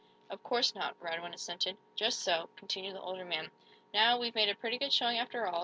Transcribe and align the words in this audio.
"Of 0.31 0.41
course 0.41 0.73
not," 0.73 0.99
Radwin 0.99 1.31
assented. 1.35 1.77
"Just 1.95 2.21
so," 2.23 2.49
continued 2.55 2.95
the 2.95 3.01
older 3.01 3.23
man, 3.23 3.51
"now, 3.93 4.17
we've 4.17 4.33
made 4.33 4.49
a 4.49 4.55
pretty 4.55 4.79
good 4.79 4.91
showing, 4.91 5.19
after 5.19 5.45
all. 5.45 5.59